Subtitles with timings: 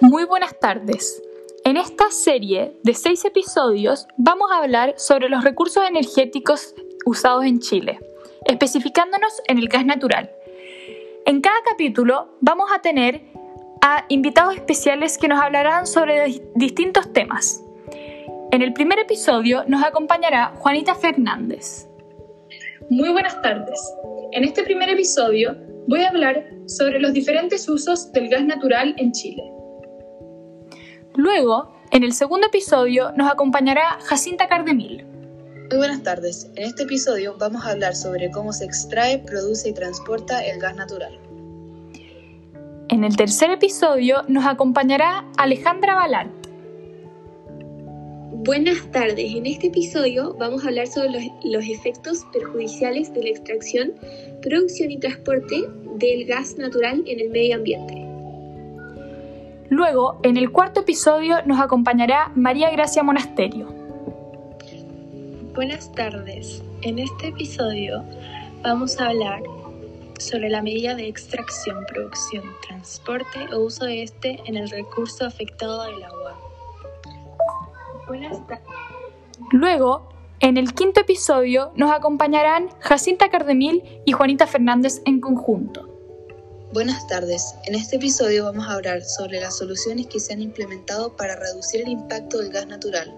[0.00, 1.22] Muy buenas tardes.
[1.62, 7.58] En esta serie de seis episodios vamos a hablar sobre los recursos energéticos usados en
[7.58, 8.00] Chile,
[8.46, 10.30] especificándonos en el gas natural.
[11.26, 13.20] En cada capítulo vamos a tener
[13.82, 17.62] a invitados especiales que nos hablarán sobre distintos temas.
[18.52, 21.86] En el primer episodio nos acompañará Juanita Fernández.
[22.88, 23.78] Muy buenas tardes.
[24.32, 25.54] En este primer episodio
[25.88, 29.59] voy a hablar sobre los diferentes usos del gas natural en Chile.
[31.16, 35.04] Luego, en el segundo episodio, nos acompañará Jacinta Cardemil.
[35.70, 36.50] Muy buenas tardes.
[36.56, 40.76] En este episodio vamos a hablar sobre cómo se extrae, produce y transporta el gas
[40.76, 41.18] natural.
[42.88, 46.30] En el tercer episodio nos acompañará Alejandra Balart.
[48.44, 49.34] Buenas tardes.
[49.34, 53.92] En este episodio vamos a hablar sobre los, los, efectos perjudiciales de la extracción,
[54.42, 55.64] producción y transporte
[55.96, 57.99] del gas natural en el medio ambiente.
[59.70, 63.68] Luego, en el cuarto episodio, nos acompañará María Gracia Monasterio.
[65.54, 66.60] Buenas tardes.
[66.82, 68.02] En este episodio
[68.62, 69.42] vamos a hablar
[70.18, 75.84] sobre la medida de extracción, producción, transporte o uso de este en el recurso afectado
[75.84, 76.36] del agua.
[78.08, 78.66] Buenas tardes.
[79.52, 80.08] Luego,
[80.40, 85.99] en el quinto episodio, nos acompañarán Jacinta Cardemil y Juanita Fernández en conjunto.
[86.72, 87.56] Buenas tardes.
[87.66, 91.80] En este episodio vamos a hablar sobre las soluciones que se han implementado para reducir
[91.80, 93.12] el impacto del gas natural.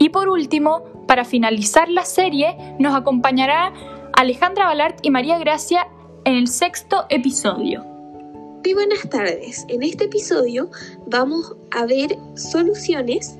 [0.00, 3.72] Y por último, para finalizar la serie, nos acompañará
[4.14, 5.86] Alejandra Balart y María Gracia
[6.24, 7.84] en el sexto episodio.
[7.84, 9.64] Muy buenas tardes.
[9.68, 10.68] En este episodio
[11.06, 13.36] vamos a ver soluciones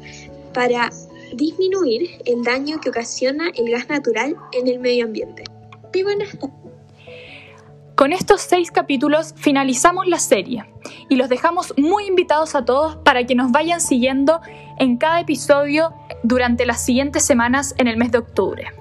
[0.54, 0.90] para
[1.34, 5.42] disminuir el daño que ocasiona el gas natural en el medio ambiente.
[5.92, 6.69] Muy buenas tardes.
[8.00, 10.64] Con estos seis capítulos finalizamos la serie
[11.10, 14.40] y los dejamos muy invitados a todos para que nos vayan siguiendo
[14.78, 18.79] en cada episodio durante las siguientes semanas en el mes de octubre.